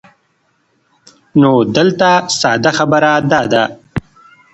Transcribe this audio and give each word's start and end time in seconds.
نو 1.39 1.51
دلته 1.75 2.09
ساده 2.39 2.71
خبره 2.77 3.11
دا 3.31 3.41
ده 3.51 3.63